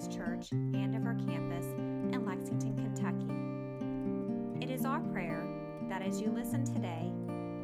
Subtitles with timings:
[0.00, 4.64] Baptist Church and of our campus in Lexington, Kentucky.
[4.64, 5.46] It is our prayer
[5.90, 7.12] that as you listen today,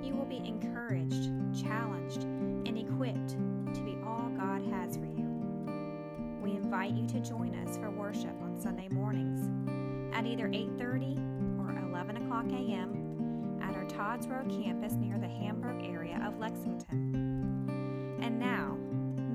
[0.03, 3.31] you will be encouraged, challenged, and equipped
[3.75, 5.25] to be all God has for you.
[6.43, 9.49] We invite you to join us for worship on Sunday mornings
[10.15, 11.17] at either 8:30
[11.59, 13.59] or 11 o'clock a.m.
[13.63, 18.19] at our Todd's Road campus near the Hamburg area of Lexington.
[18.21, 18.77] And now,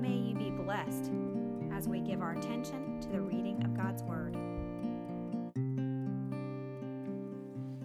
[0.00, 1.10] may you be blessed
[1.82, 4.36] as we give our attention to the reading of God's Word.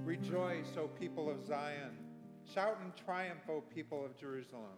[0.06, 1.98] Rejoice, O people of Zion.
[2.54, 4.78] Shout in triumph, O people of Jerusalem.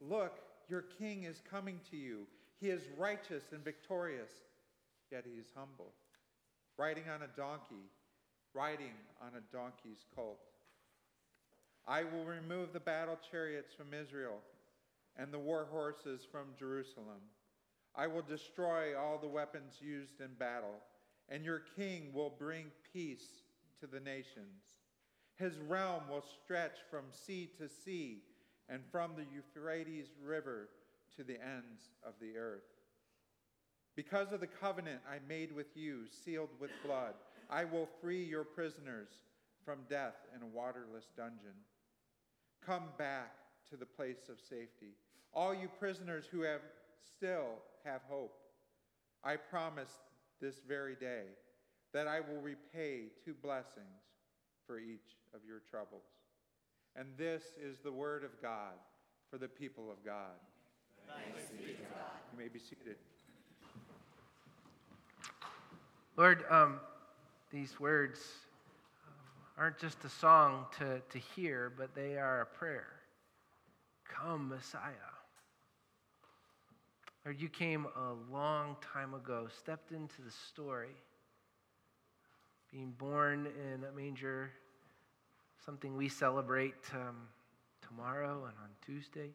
[0.00, 0.38] Look,
[0.68, 2.28] your king is coming to you.
[2.60, 4.30] He is righteous and victorious,
[5.10, 5.90] yet he is humble,
[6.78, 7.90] riding on a donkey,
[8.54, 10.38] riding on a donkey's colt.
[11.88, 14.38] I will remove the battle chariots from Israel
[15.16, 17.22] and the war horses from Jerusalem.
[17.96, 20.82] I will destroy all the weapons used in battle,
[21.28, 23.42] and your king will bring peace
[23.80, 24.62] to the nations.
[25.36, 28.22] His realm will stretch from sea to sea
[28.68, 30.68] and from the Euphrates River
[31.16, 32.64] to the ends of the earth.
[33.94, 37.14] Because of the covenant I made with you, sealed with blood,
[37.48, 39.08] I will free your prisoners
[39.64, 41.56] from death in a waterless dungeon.
[42.64, 43.32] Come back
[43.70, 44.94] to the place of safety,
[45.32, 46.60] all you prisoners who have
[47.04, 48.36] still have hope.
[49.24, 49.90] I promise
[50.40, 51.24] this very day
[51.92, 54.02] that I will repay two blessings
[54.66, 56.04] for each of your troubles.
[56.96, 58.74] And this is the word of God
[59.30, 60.36] for the people of God.
[61.06, 61.90] Thanks be to God.
[62.32, 62.96] You may be seated.
[66.16, 66.80] Lord, um,
[67.52, 68.20] these words
[69.06, 69.12] um,
[69.58, 72.88] aren't just a song to, to hear, but they are a prayer.
[74.08, 75.15] Come, Messiah.
[77.26, 80.94] Lord, you came a long time ago, stepped into the story,
[82.70, 84.52] being born in a manger,
[85.64, 87.16] something we celebrate um,
[87.84, 89.30] tomorrow and on Tuesday.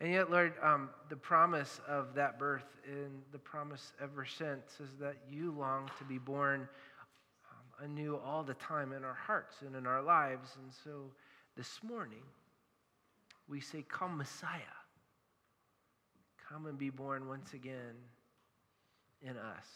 [0.00, 4.96] And yet, Lord, um, the promise of that birth and the promise ever since is
[5.00, 6.66] that you long to be born
[7.50, 10.56] um, anew all the time in our hearts and in our lives.
[10.62, 11.10] And so
[11.58, 12.22] this morning,
[13.50, 14.77] we say, Come, Messiah.
[16.48, 17.94] Come and be born once again
[19.22, 19.66] in us.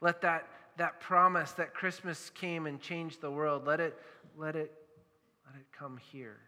[0.00, 0.48] Let that,
[0.78, 3.96] that promise that Christmas came and changed the world, let it,
[4.36, 4.72] let it,
[5.46, 6.38] let it come here,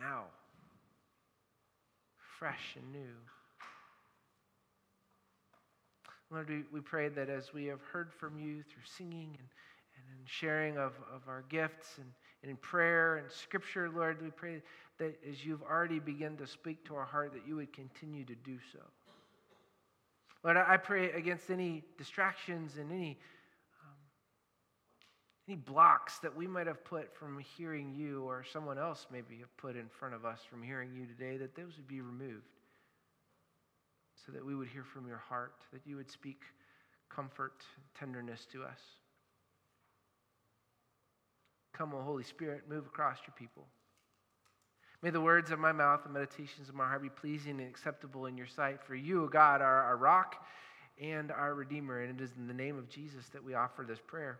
[0.00, 0.24] now
[2.38, 3.14] fresh and new.
[6.30, 9.48] Lord, we, we pray that as we have heard from you through singing and,
[9.96, 12.06] and in sharing of, of our gifts and,
[12.42, 14.60] and in prayer and scripture, Lord, we pray
[14.98, 18.34] that as you've already begun to speak to our heart, that you would continue to
[18.34, 18.80] do so.
[20.42, 23.18] Lord, I pray against any distractions and any,
[23.82, 23.96] um,
[25.48, 29.54] any blocks that we might have put from hearing you or someone else maybe have
[29.56, 32.46] put in front of us from hearing you today, that those would be removed
[34.24, 36.42] so that we would hear from your heart, that you would speak
[37.08, 37.64] comfort,
[37.98, 38.80] tenderness to us.
[41.72, 43.66] Come, O Holy Spirit, move across your people.
[45.02, 48.26] May the words of my mouth and meditations of my heart be pleasing and acceptable
[48.26, 48.82] in your sight.
[48.82, 50.44] For you, O God, are our rock
[51.00, 52.02] and our Redeemer.
[52.02, 54.38] And it is in the name of Jesus that we offer this prayer.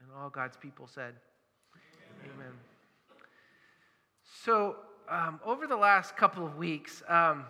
[0.00, 1.14] And all God's people said,
[2.24, 2.36] Amen.
[2.36, 2.52] Amen.
[4.44, 4.76] So,
[5.08, 7.44] um, over the last couple of weeks, um,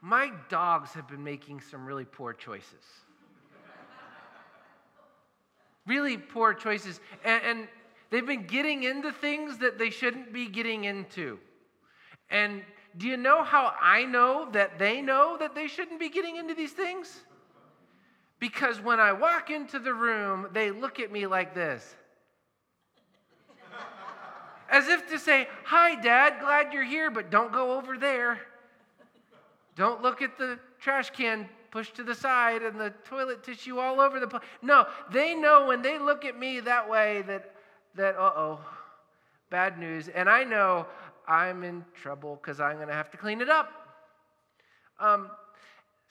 [0.00, 2.82] my dogs have been making some really poor choices.
[5.86, 6.98] really poor choices.
[7.24, 7.68] And, and
[8.10, 11.38] They've been getting into things that they shouldn't be getting into.
[12.28, 12.62] And
[12.96, 16.54] do you know how I know that they know that they shouldn't be getting into
[16.54, 17.20] these things?
[18.40, 21.94] Because when I walk into the room, they look at me like this.
[24.70, 28.40] As if to say, Hi, Dad, glad you're here, but don't go over there.
[29.76, 34.00] Don't look at the trash can pushed to the side and the toilet tissue all
[34.00, 34.42] over the place.
[34.62, 37.54] No, they know when they look at me that way that
[37.96, 38.60] that, uh oh,
[39.50, 40.08] bad news.
[40.08, 40.86] And I know
[41.26, 43.70] I'm in trouble because I'm going to have to clean it up.
[44.98, 45.30] Um,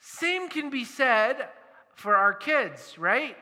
[0.00, 1.48] same can be said
[1.94, 3.36] for our kids, right?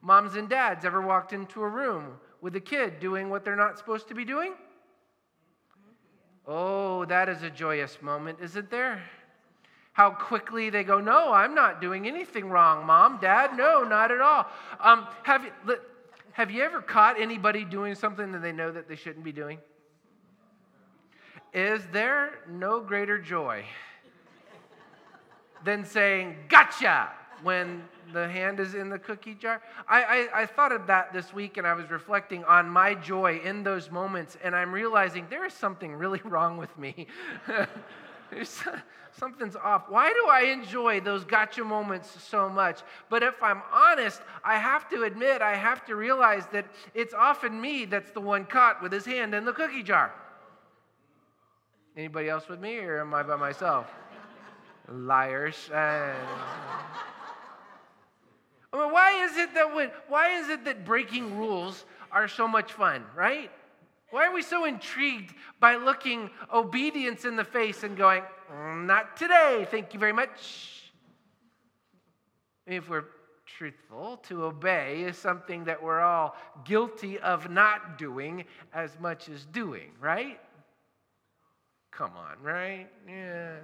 [0.00, 3.78] Moms and dads ever walked into a room with a kid doing what they're not
[3.78, 4.52] supposed to be doing?
[6.46, 9.02] Oh, that is a joyous moment, isn't there?
[9.94, 13.56] How quickly they go, No, I'm not doing anything wrong, mom, dad.
[13.56, 14.46] No, not at all.
[14.80, 15.78] Um, have you,
[16.34, 19.58] have you ever caught anybody doing something that they know that they shouldn't be doing?
[21.52, 23.64] Is there no greater joy
[25.64, 27.10] than saying, gotcha,
[27.42, 29.62] when the hand is in the cookie jar.
[29.88, 33.40] I, I, I, thought of that this week and I was reflecting on my joy
[33.42, 37.06] in those moments, and I'm realizing there is something really wrong with me.
[39.18, 39.84] something's off.
[39.88, 42.80] Why do I enjoy those gotcha moments so much?
[43.08, 47.60] But if I'm honest, I have to admit, I have to realize that it's often
[47.60, 50.12] me that's the one caught with his hand in the cookie jar.
[51.96, 53.86] Anybody else with me, or am I by myself?
[54.88, 55.70] Liars.
[55.70, 56.12] Uh,
[58.72, 62.48] I mean, why is it that when, why is it that breaking rules are so
[62.48, 63.50] much fun, right?
[64.14, 69.16] Why are we so intrigued by looking obedience in the face and going, mm, not
[69.16, 70.92] today, thank you very much?
[72.64, 73.06] If we're
[73.44, 79.46] truthful, to obey is something that we're all guilty of not doing as much as
[79.46, 80.38] doing, right?
[81.90, 82.86] Come on, right?
[83.08, 83.56] Yeah.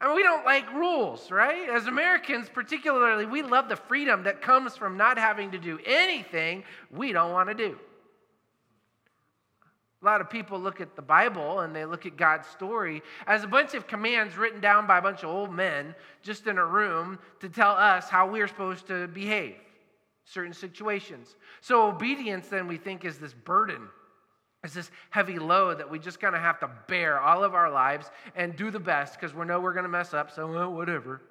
[0.00, 1.68] I mean, we don't like rules, right?
[1.68, 6.64] As Americans, particularly, we love the freedom that comes from not having to do anything
[6.90, 7.76] we don't want to do.
[10.00, 13.42] A lot of people look at the Bible and they look at God's story as
[13.42, 16.64] a bunch of commands written down by a bunch of old men just in a
[16.64, 19.56] room to tell us how we're supposed to behave
[20.24, 21.34] certain situations.
[21.60, 23.88] So obedience then we think is this burden
[24.64, 27.70] it's this heavy load that we just kind of have to bear all of our
[27.70, 30.72] lives and do the best because we know we're going to mess up, so well,
[30.72, 31.22] whatever.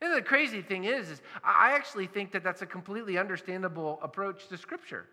[0.00, 4.48] And the crazy thing is, is I actually think that that's a completely understandable approach
[4.48, 5.06] to Scripture.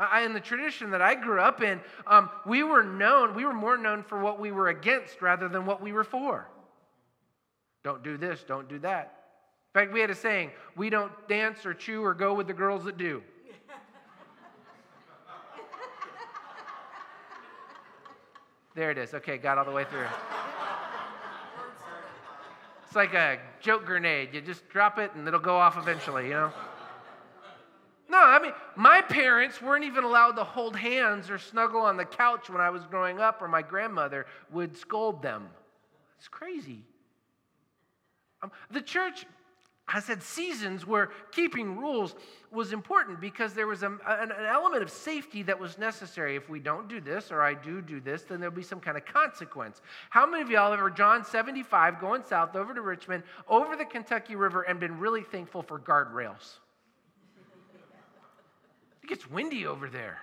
[0.00, 3.52] I, in the tradition that I grew up in, um, we were known, we were
[3.52, 6.48] more known for what we were against rather than what we were for.
[7.84, 9.24] Don't do this, don't do that.
[9.74, 12.54] In fact, we had a saying we don't dance or chew or go with the
[12.54, 13.22] girls that do.
[18.76, 19.12] There it is.
[19.14, 20.06] Okay, got all the way through.
[22.86, 24.30] It's like a joke grenade.
[24.32, 26.52] You just drop it and it'll go off eventually, you know?
[28.10, 32.04] No, I mean, my parents weren't even allowed to hold hands or snuggle on the
[32.04, 35.48] couch when I was growing up, or my grandmother would scold them.
[36.18, 36.80] It's crazy.
[38.42, 39.26] Um, the church
[39.86, 42.16] has had seasons where keeping rules
[42.50, 46.34] was important because there was a, an, an, element of safety that was necessary.
[46.34, 48.96] If we don't do this or I do do this, then there'll be some kind
[48.96, 49.82] of consequence.
[50.08, 53.84] How many of y'all have ever John 75 going south over to Richmond, over the
[53.84, 56.58] Kentucky River, and been really thankful for guardrails?
[59.10, 60.18] Gets windy over there.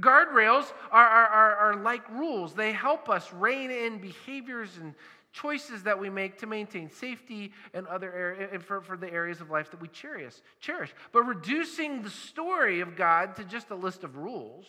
[0.00, 2.54] Guardrails are, are, are, are like rules.
[2.54, 4.94] They help us rein in behaviors and
[5.32, 9.40] choices that we make to maintain safety and other areas and for, for the areas
[9.40, 13.74] of life that we cherish cherish but reducing the story of god to just a
[13.74, 14.64] list of rules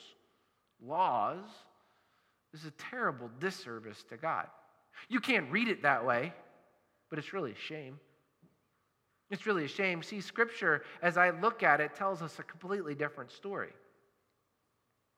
[0.83, 1.43] laws
[2.51, 4.47] is a terrible disservice to god
[5.07, 6.33] you can't read it that way
[7.11, 7.99] but it's really a shame
[9.29, 12.95] it's really a shame see scripture as i look at it tells us a completely
[12.95, 13.71] different story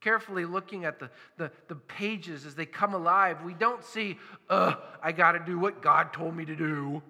[0.02, 4.18] carefully looking at the, the, the, pages as they come alive, we don't see,
[4.50, 7.02] uh, I got to do what God told me to do.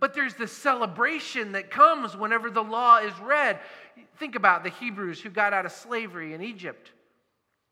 [0.00, 3.60] But there's this celebration that comes whenever the law is read.
[4.18, 6.90] Think about the Hebrews who got out of slavery in Egypt.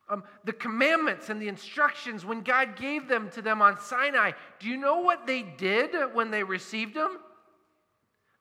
[0.09, 4.69] Um, the commandments and the instructions, when God gave them to them on Sinai, do
[4.69, 7.19] you know what they did when they received them?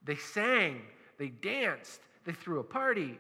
[0.04, 0.82] They sang,
[1.18, 3.20] they danced, they threw a party.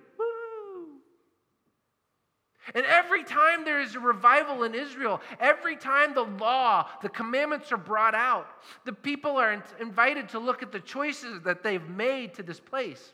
[2.73, 7.71] And every time there is a revival in Israel, every time the law, the commandments
[7.73, 8.47] are brought out,
[8.85, 13.11] the people are invited to look at the choices that they've made to this place.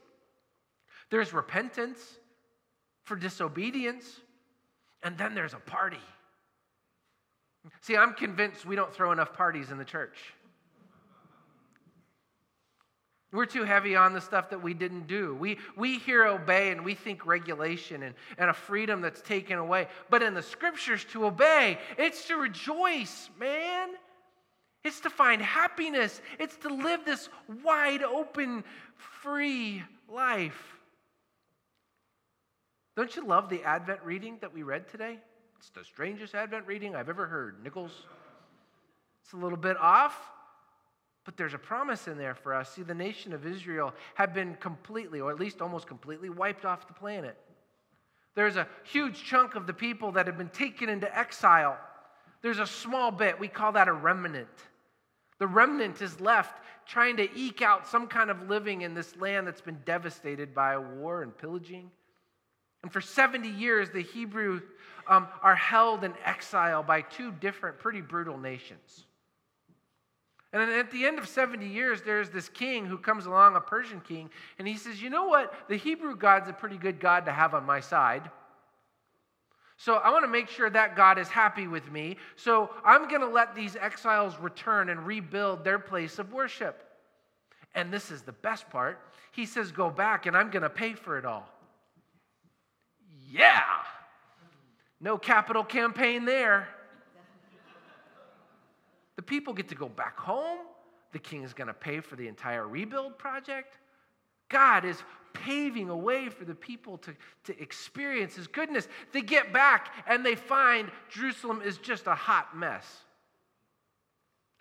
[1.09, 1.99] There's repentance
[3.03, 4.19] for disobedience,
[5.01, 5.97] and then there's a party.
[7.81, 10.17] See, I'm convinced we don't throw enough parties in the church.
[13.31, 15.35] We're too heavy on the stuff that we didn't do.
[15.35, 19.87] We, we hear obey and we think regulation and, and a freedom that's taken away.
[20.09, 23.89] But in the scriptures, to obey, it's to rejoice, man.
[24.83, 26.21] It's to find happiness.
[26.39, 27.29] It's to live this
[27.63, 28.63] wide open,
[28.95, 30.75] free life.
[32.95, 35.19] Don't you love the Advent reading that we read today?
[35.59, 37.63] It's the strangest Advent reading I've ever heard.
[37.63, 38.07] Nichols?
[39.23, 40.17] It's a little bit off.
[41.29, 42.73] But there's a promise in there for us.
[42.73, 46.87] See, the nation of Israel had been completely, or at least almost completely, wiped off
[46.87, 47.37] the planet.
[48.33, 51.77] There's a huge chunk of the people that have been taken into exile.
[52.41, 54.47] There's a small bit, we call that a remnant.
[55.37, 59.45] The remnant is left trying to eke out some kind of living in this land
[59.45, 61.91] that's been devastated by war and pillaging.
[62.81, 64.63] And for 70 years, the Hebrews
[65.07, 69.05] um, are held in exile by two different, pretty brutal nations.
[70.51, 74.01] And at the end of 70 years, there's this king who comes along, a Persian
[74.01, 75.53] king, and he says, You know what?
[75.69, 78.29] The Hebrew God's a pretty good God to have on my side.
[79.77, 82.17] So I want to make sure that God is happy with me.
[82.35, 86.83] So I'm going to let these exiles return and rebuild their place of worship.
[87.75, 88.99] And this is the best part.
[89.31, 91.47] He says, Go back and I'm going to pay for it all.
[93.31, 93.61] Yeah.
[94.99, 96.67] No capital campaign there.
[99.19, 100.59] The people get to go back home.
[101.11, 103.77] The king is going to pay for the entire rebuild project.
[104.47, 108.87] God is paving a way for the people to, to experience his goodness.
[109.11, 112.85] They get back and they find Jerusalem is just a hot mess.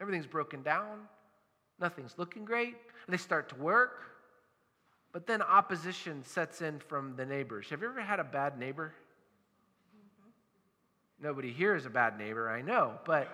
[0.00, 1.02] Everything's broken down,
[1.78, 2.74] nothing's looking great.
[3.06, 4.06] And they start to work,
[5.12, 7.70] but then opposition sets in from the neighbors.
[7.70, 8.92] Have you ever had a bad neighbor?
[11.22, 13.28] Nobody here is a bad neighbor, I know, but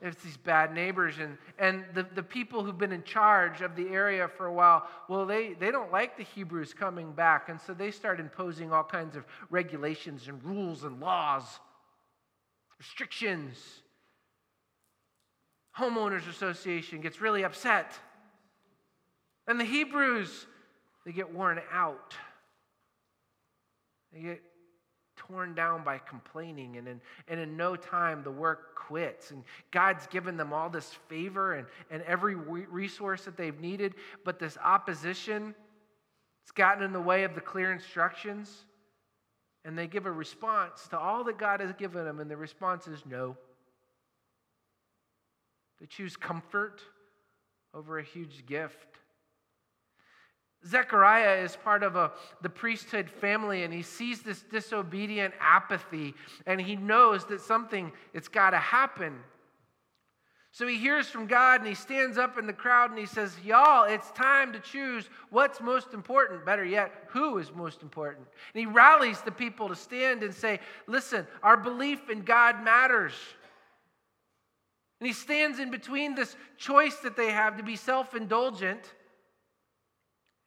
[0.00, 3.88] it's these bad neighbors and, and the, the people who've been in charge of the
[3.88, 7.74] area for a while well they, they don't like the hebrews coming back and so
[7.74, 11.58] they start imposing all kinds of regulations and rules and laws
[12.78, 13.56] restrictions.
[15.78, 17.92] Homeowners association gets really upset.
[19.46, 20.46] And the hebrews
[21.04, 22.14] they get worn out.
[24.12, 24.42] They get
[25.18, 29.32] torn down by complaining, and in, and in no time the work quits.
[29.32, 33.94] And God's given them all this favor and, and every resource that they've needed,
[34.24, 35.54] but this opposition,
[36.42, 38.64] it's gotten in the way of the clear instructions.
[39.64, 42.86] And they give a response to all that God has given them, and the response
[42.86, 43.36] is no.
[45.80, 46.80] They choose comfort
[47.74, 48.98] over a huge gift.
[50.66, 52.12] Zechariah is part of a,
[52.42, 56.14] the priesthood family and he sees this disobedient apathy
[56.46, 59.18] and he knows that something it's got to happen.
[60.50, 63.32] So he hears from God and he stands up in the crowd and he says,
[63.44, 66.44] Y'all, it's time to choose what's most important.
[66.44, 68.26] Better yet, who is most important.
[68.54, 73.12] And he rallies the people to stand and say, Listen, our belief in God matters.
[75.00, 78.94] And he stands in between this choice that they have to be self indulgent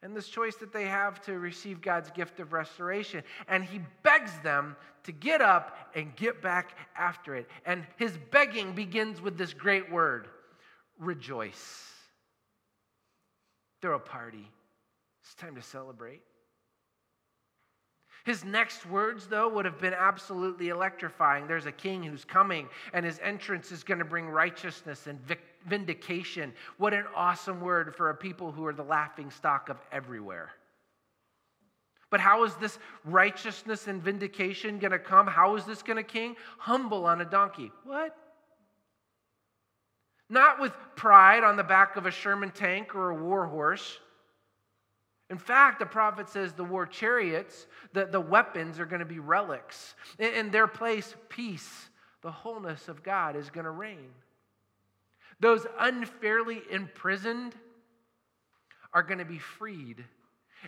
[0.02, 3.22] and this choice that they have to receive God's gift of restoration.
[3.48, 7.48] And he begs them to get up and get back after it.
[7.64, 10.28] And his begging begins with this great word
[10.98, 11.88] rejoice.
[13.80, 14.48] Throw a party.
[15.22, 16.22] It's time to celebrate.
[18.24, 21.48] His next words, though, would have been absolutely electrifying.
[21.48, 25.18] There's a king who's coming, and his entrance is going to bring righteousness and
[25.66, 26.52] vindication.
[26.78, 30.50] What an awesome word for a people who are the laughing stock of everywhere.
[32.10, 35.26] But how is this righteousness and vindication going to come?
[35.26, 36.36] How is this going to king?
[36.58, 37.72] Humble on a donkey.
[37.84, 38.16] What?
[40.28, 43.98] Not with pride on the back of a Sherman tank or a war horse
[45.32, 49.18] in fact, the prophet says the war chariots, the, the weapons are going to be
[49.18, 49.94] relics.
[50.18, 51.88] In, in their place, peace,
[52.20, 54.10] the wholeness of God is going to reign.
[55.40, 57.54] Those unfairly imprisoned
[58.92, 60.04] are going to be freed.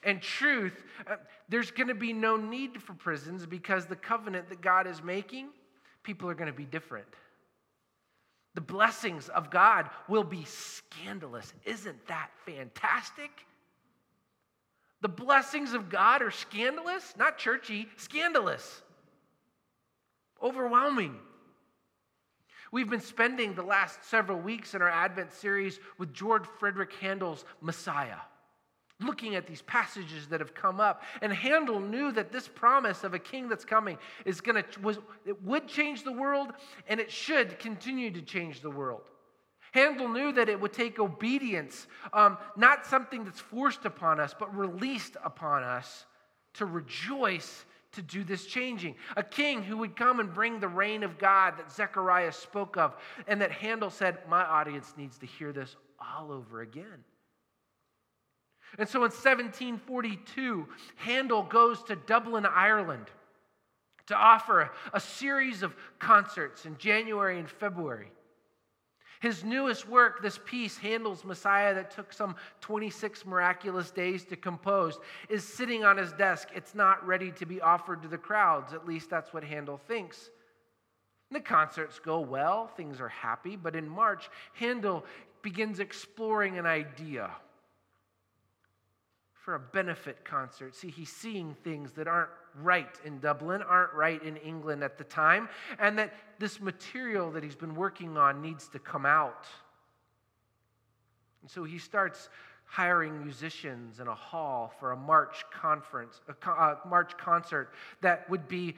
[0.02, 1.16] And truth, uh,
[1.50, 5.50] there's going to be no need for prisons because the covenant that God is making,
[6.02, 7.06] people are going to be different.
[8.54, 11.52] The blessings of God will be scandalous.
[11.66, 13.30] Isn't that fantastic?
[15.04, 18.80] The blessings of God are scandalous, not churchy, scandalous,
[20.42, 21.16] overwhelming.
[22.73, 27.44] We've been spending the last several weeks in our Advent series with George Frideric Handel's
[27.61, 28.16] Messiah,
[28.99, 31.02] looking at these passages that have come up.
[31.20, 35.00] And Handel knew that this promise of a king that's coming is going to was
[35.26, 36.54] it would change the world
[36.88, 39.02] and it should continue to change the world.
[39.75, 44.57] Handel knew that it would take obedience, um, not something that's forced upon us, but
[44.57, 46.07] released upon us
[46.54, 48.95] to rejoice to do this changing.
[49.16, 52.95] A king who would come and bring the reign of God that Zechariah spoke of,
[53.26, 57.02] and that Handel said, My audience needs to hear this all over again.
[58.78, 63.07] And so in 1742, Handel goes to Dublin, Ireland
[64.07, 68.12] to offer a series of concerts in January and February.
[69.25, 74.99] His newest work, this piece, Handel's Messiah that took some 26 miraculous days to compose,
[75.31, 76.49] is sitting on his desk.
[76.54, 78.75] It's not ready to be offered to the crowds.
[78.75, 80.28] At least that's what Handel thinks.
[81.31, 85.07] The concerts go well, things are happy, but in March, Handel
[85.40, 87.31] begins exploring an idea.
[89.44, 90.74] For a benefit concert.
[90.74, 92.30] See, he's seeing things that aren't
[92.62, 97.44] right in Dublin, aren't right in England at the time, and that this material that
[97.44, 99.44] he's been working on needs to come out.
[101.42, 102.30] And so he starts
[102.64, 108.48] hiring musicians in a hall for a March conference, a, a March concert that would
[108.48, 108.74] be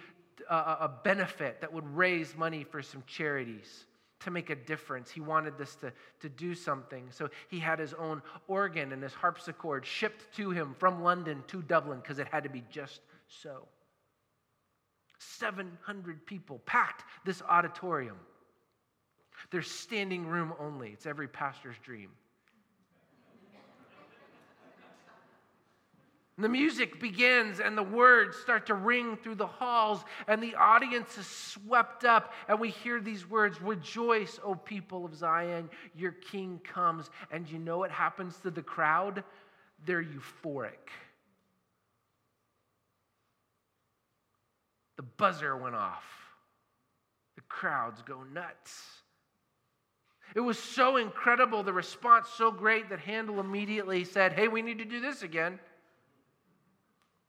[0.50, 3.84] uh, a, a benefit that would raise money for some charities
[4.20, 5.10] to make a difference.
[5.10, 7.08] He wanted this to, to do something.
[7.10, 11.62] So he had his own organ and his harpsichord shipped to him from London to
[11.62, 13.66] Dublin because it had to be just so.
[15.18, 18.16] 700 people packed this auditorium.
[19.50, 20.90] There's standing room only.
[20.90, 22.10] It's every pastor's dream.
[26.38, 31.16] The music begins and the words start to ring through the halls, and the audience
[31.16, 32.32] is swept up.
[32.46, 37.10] And we hear these words Rejoice, O people of Zion, your king comes.
[37.30, 39.24] And you know what happens to the crowd?
[39.86, 40.90] They're euphoric.
[44.96, 46.04] The buzzer went off,
[47.34, 48.82] the crowds go nuts.
[50.34, 54.78] It was so incredible, the response so great that Handel immediately said, Hey, we need
[54.78, 55.58] to do this again.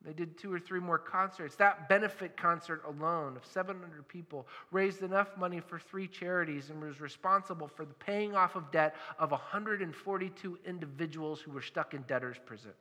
[0.07, 1.57] They did two or three more concerts.
[1.57, 7.01] That benefit concert alone of 700 people raised enough money for three charities and was
[7.01, 12.37] responsible for the paying off of debt of 142 individuals who were stuck in debtor's
[12.45, 12.71] prison.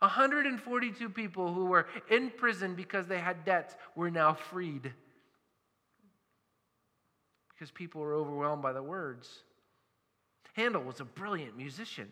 [0.00, 4.92] 142 people who were in prison because they had debts were now freed.
[7.54, 9.38] Because people were overwhelmed by the words.
[10.52, 12.10] Handel was a brilliant musician.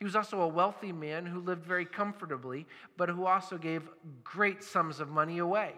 [0.00, 2.66] He was also a wealthy man who lived very comfortably,
[2.96, 3.86] but who also gave
[4.24, 5.74] great sums of money away.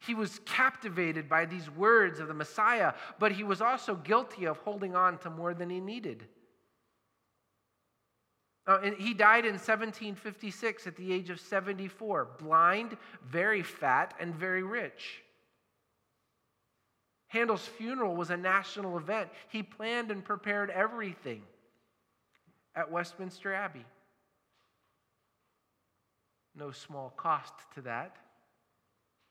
[0.00, 4.58] He was captivated by these words of the Messiah, but he was also guilty of
[4.58, 6.26] holding on to more than he needed.
[8.66, 14.34] Uh, and he died in 1756 at the age of 74, blind, very fat, and
[14.34, 15.22] very rich.
[17.28, 19.30] Handel's funeral was a national event.
[19.48, 21.42] He planned and prepared everything
[22.76, 23.84] at Westminster Abbey.
[26.54, 28.16] No small cost to that.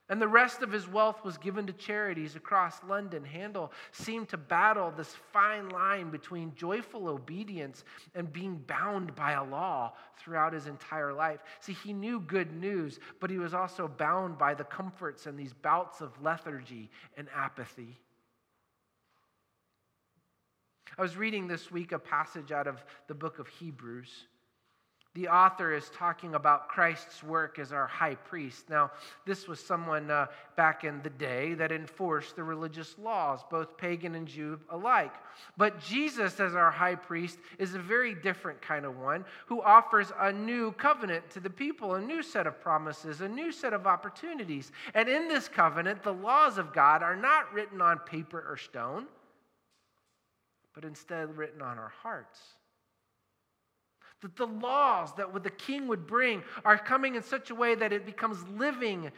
[0.08, 3.24] And the rest of his wealth was given to charities across London.
[3.24, 9.44] Handel seemed to battle this fine line between joyful obedience and being bound by a
[9.44, 11.40] law throughout his entire life.
[11.60, 15.54] See, he knew good news, but he was also bound by the comforts and these
[15.54, 17.98] bouts of lethargy and apathy.
[20.98, 24.28] I was reading this week a passage out of the book of Hebrews.
[25.16, 28.70] The author is talking about Christ's work as our high priest.
[28.70, 28.92] Now,
[29.26, 34.16] this was someone uh, back in the day that enforced the religious laws, both pagan
[34.16, 35.14] and Jew alike.
[35.56, 40.12] But Jesus, as our high priest, is a very different kind of one who offers
[40.20, 43.88] a new covenant to the people, a new set of promises, a new set of
[43.88, 44.74] opportunities.
[44.94, 49.08] And in this covenant, the laws of God are not written on paper or stone
[50.76, 52.40] but instead written on our hearts.
[54.22, 57.94] That the laws that the king would bring are coming in such a way that
[57.94, 59.12] it becomes living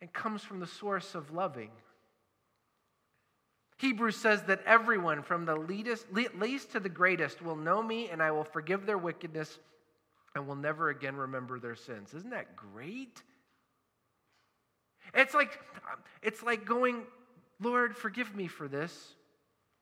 [0.00, 1.70] and comes from the source of loving.
[3.78, 8.30] Hebrews says that everyone, from the least to the greatest, will know me and I
[8.30, 9.58] will forgive their wickedness
[10.34, 12.14] and will never again remember their sins.
[12.14, 13.22] Isn't that great?
[15.14, 15.60] It's like,
[16.22, 17.02] it's like going,
[17.60, 19.14] Lord, forgive me for this.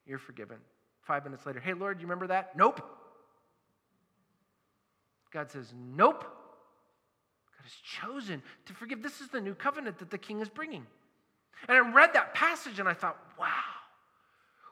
[0.06, 0.58] You're forgiven.
[1.02, 2.56] Five minutes later, hey, Lord, you remember that?
[2.56, 2.80] Nope.
[5.32, 6.22] God says, nope.
[6.22, 9.02] God has chosen to forgive.
[9.02, 10.86] This is the new covenant that the king is bringing.
[11.68, 13.48] And I read that passage and I thought, wow,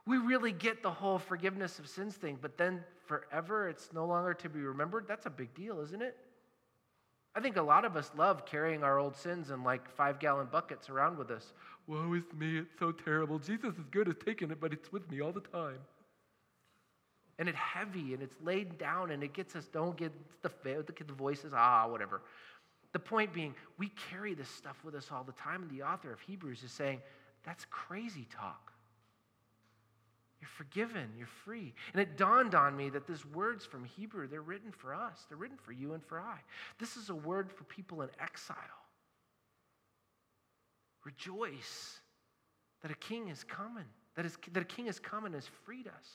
[0.07, 4.35] we really get the whole forgiveness of sins thing, but then forever it's no longer
[4.35, 5.07] to be remembered.
[5.07, 6.17] That's a big deal, isn't it?
[7.35, 10.49] I think a lot of us love carrying our old sins in like five gallon
[10.51, 11.55] buckets around with us.
[11.93, 13.39] Woe is me, it's so terrible.
[13.39, 15.79] Jesus is good at taking it, but it's with me all the time.
[17.39, 20.11] And it's heavy and it's laid down and it gets us, don't get
[20.43, 22.23] the, the voices, ah, whatever.
[22.95, 25.63] The point being, we carry this stuff with us all the time.
[25.63, 27.01] And the author of Hebrews is saying,
[27.45, 28.73] that's crazy talk.
[30.41, 31.75] You're forgiven, you're free.
[31.93, 35.39] And it dawned on me that these words from Hebrew, they're written for us, they're
[35.39, 36.39] written for you and for I.
[36.79, 38.57] This is a word for people in exile.
[41.05, 42.01] Rejoice
[42.83, 43.85] that a king is coming,
[44.17, 46.09] that, is, that a king is coming and has freed us.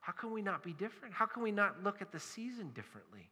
[0.00, 1.14] How can we not be different?
[1.14, 3.30] How can we not look at the season differently?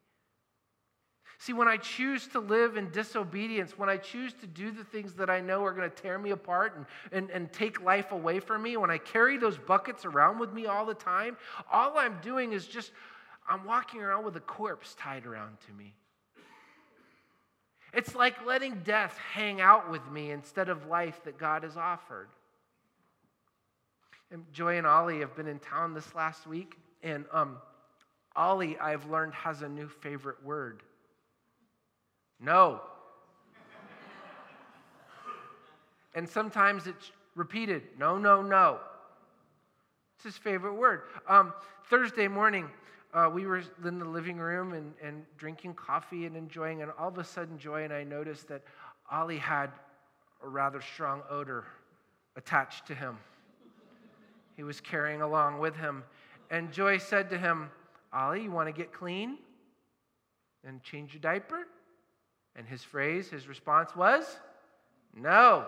[1.39, 5.15] See, when I choose to live in disobedience, when I choose to do the things
[5.15, 8.41] that I know are going to tear me apart and, and, and take life away
[8.41, 11.39] from me, when I carry those buckets around with me all the time,
[11.73, 12.93] all I'm doing is just,
[13.49, 15.95] I'm walking around with a corpse tied around to me.
[17.93, 22.29] It's like letting death hang out with me instead of life that God has offered.
[24.31, 27.57] And Joy and Ollie have been in town this last week, and um,
[28.37, 30.83] Ollie, I've learned, has a new favorite word
[32.41, 32.81] no.
[36.15, 38.79] and sometimes it's repeated no, no, no.
[40.17, 41.03] It's his favorite word.
[41.29, 41.55] Um,
[41.89, 42.69] Thursday morning,
[43.13, 47.09] uh, we were in the living room and, and drinking coffee and enjoying, and all
[47.09, 48.63] of a sudden, Joy and I noticed that
[49.11, 49.71] Ollie had
[50.43, 51.65] a rather strong odor
[52.37, 53.19] attached to him.
[54.57, 56.05] He was carrying along with him.
[56.51, 57.71] And Joy said to him,
[58.13, 59.39] Ollie, you want to get clean
[60.65, 61.67] and change your diaper?
[62.57, 64.25] And his phrase, his response was,
[65.15, 65.67] No.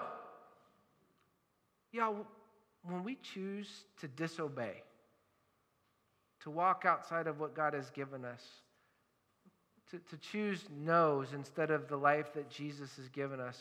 [1.93, 2.13] Yeah,
[2.85, 3.69] when we choose
[4.01, 4.83] to disobey,
[6.43, 8.43] to walk outside of what God has given us,
[9.91, 13.61] to, to choose no's instead of the life that Jesus has given us,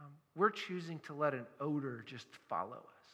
[0.00, 3.06] um, we're choosing to let an odor just follow us,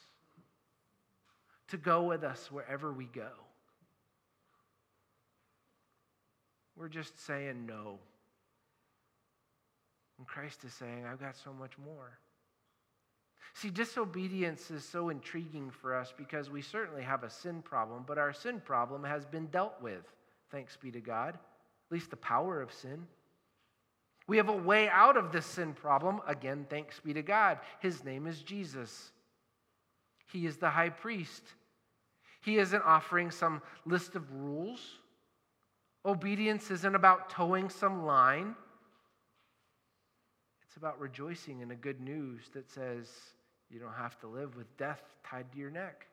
[1.68, 3.30] to go with us wherever we go.
[6.76, 7.98] We're just saying no.
[10.18, 12.18] And Christ is saying, I've got so much more.
[13.54, 18.18] See, disobedience is so intriguing for us because we certainly have a sin problem, but
[18.18, 20.04] our sin problem has been dealt with,
[20.50, 23.06] thanks be to God, at least the power of sin.
[24.26, 27.58] We have a way out of this sin problem, again, thanks be to God.
[27.80, 29.10] His name is Jesus.
[30.32, 31.42] He is the high priest.
[32.40, 34.80] He isn't offering some list of rules.
[36.04, 38.56] Obedience isn't about toeing some line.
[40.72, 43.06] It's about rejoicing in a good news that says
[43.68, 46.06] you don't have to live with death tied to your neck.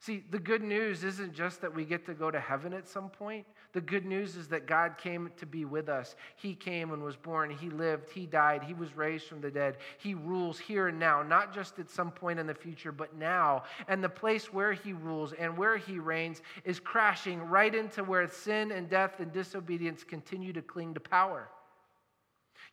[0.00, 3.08] See, the good news isn't just that we get to go to heaven at some
[3.08, 3.46] point.
[3.72, 6.16] The good news is that God came to be with us.
[6.34, 7.50] He came and was born.
[7.50, 8.10] He lived.
[8.10, 8.64] He died.
[8.64, 9.76] He was raised from the dead.
[9.98, 13.62] He rules here and now, not just at some point in the future, but now.
[13.86, 18.28] And the place where He rules and where He reigns is crashing right into where
[18.28, 21.48] sin and death and disobedience continue to cling to power.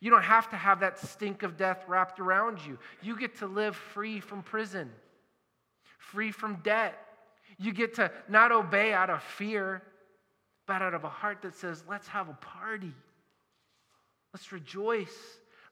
[0.00, 2.78] You don't have to have that stink of death wrapped around you.
[3.02, 4.90] You get to live free from prison,
[5.98, 6.98] free from debt.
[7.58, 9.82] You get to not obey out of fear,
[10.66, 12.94] but out of a heart that says, let's have a party.
[14.32, 15.16] Let's rejoice.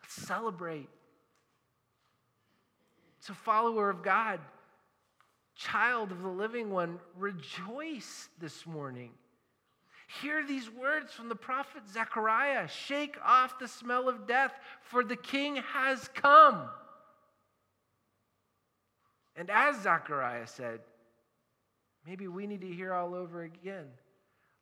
[0.02, 0.88] Let's celebrate.
[3.20, 4.40] So, follower of God,
[5.54, 9.10] child of the living one, rejoice this morning.
[10.22, 15.16] Hear these words from the prophet Zechariah Shake off the smell of death, for the
[15.16, 16.62] king has come.
[19.36, 20.80] And as Zechariah said,
[22.06, 23.84] maybe we need to hear all over again.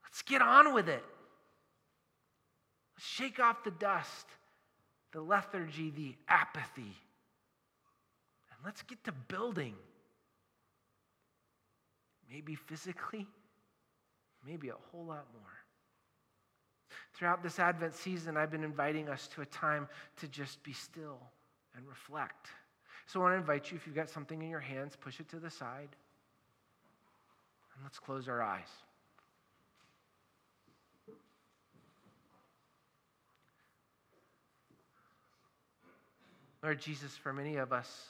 [0.02, 1.04] Let's get on with it.
[2.96, 4.26] Let's shake off the dust,
[5.12, 6.82] the lethargy, the apathy.
[6.82, 9.74] And let's get to building.
[12.28, 13.28] Maybe physically
[14.46, 15.52] maybe a whole lot more.
[17.14, 19.88] Throughout this Advent season, I've been inviting us to a time
[20.20, 21.18] to just be still
[21.74, 22.48] and reflect.
[23.06, 25.28] So I want to invite you, if you've got something in your hands, push it
[25.30, 25.88] to the side.
[27.74, 28.68] And let's close our eyes.
[36.62, 38.09] Lord Jesus, for many of us,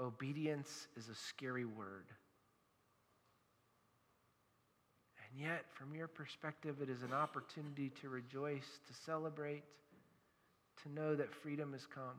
[0.00, 2.06] obedience is a scary word.
[5.36, 9.64] And yet, from your perspective, it is an opportunity to rejoice, to celebrate,
[10.82, 12.16] to know that freedom has come.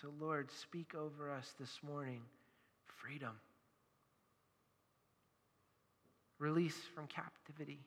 [0.00, 2.20] So, Lord, speak over us this morning
[2.84, 3.36] freedom,
[6.38, 7.80] release from captivity.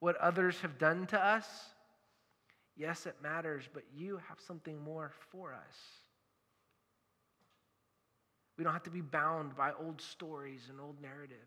[0.00, 1.46] What others have done to us,
[2.76, 6.03] yes, it matters, but you have something more for us.
[8.56, 11.40] We don't have to be bound by old stories and old narratives.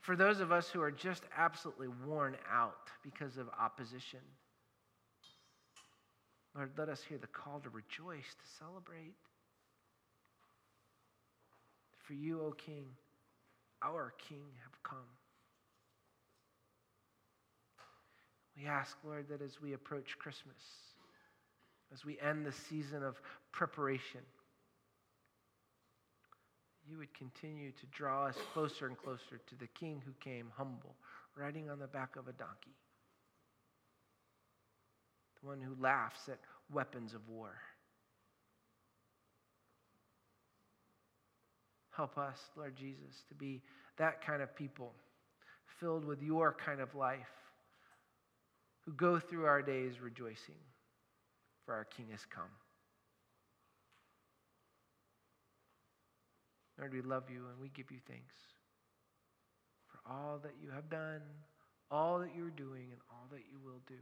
[0.00, 4.20] For those of us who are just absolutely worn out because of opposition,
[6.54, 9.14] Lord, let us hear the call to rejoice, to celebrate.
[12.04, 12.86] For you, O King,
[13.82, 14.98] our King, have come.
[18.56, 20.56] We ask, Lord, that as we approach Christmas,
[21.92, 23.20] as we end the season of
[23.56, 24.20] preparation,
[26.86, 30.94] you would continue to draw us closer and closer to the King who came humble,
[31.34, 32.76] riding on the back of a donkey,
[35.40, 36.38] the one who laughs at
[36.70, 37.54] weapons of war.
[41.96, 43.62] Help us, Lord Jesus, to be
[43.96, 44.92] that kind of people,
[45.80, 47.20] filled with your kind of life,
[48.84, 50.60] who go through our days rejoicing,
[51.64, 52.50] for our King has come.
[56.78, 58.34] Lord, we love you and we give you thanks
[59.88, 61.22] for all that you have done,
[61.90, 63.94] all that you're doing, and all that you will do.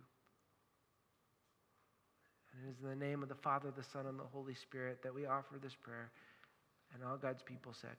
[2.53, 5.03] And it is in the name of the Father, the Son, and the Holy Spirit
[5.03, 6.11] that we offer this prayer.
[6.95, 7.97] And all God's people said,